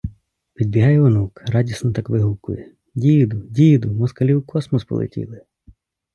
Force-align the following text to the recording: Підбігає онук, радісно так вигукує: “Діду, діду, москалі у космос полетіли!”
Підбігає 0.53 1.01
онук, 1.01 1.43
радісно 1.47 1.91
так 1.91 2.09
вигукує: 2.09 2.71
“Діду, 2.95 3.41
діду, 3.49 3.91
москалі 3.93 4.35
у 4.35 4.41
космос 4.41 4.85
полетіли!” 4.85 5.41